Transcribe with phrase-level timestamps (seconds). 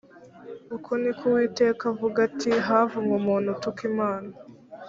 [0.75, 4.31] uku ni ko uwiteka avuga ati havumwe umuntu utuka imana